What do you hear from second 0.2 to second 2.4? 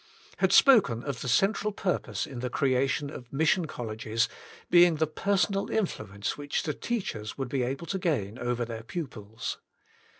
had spoken of the central purpose in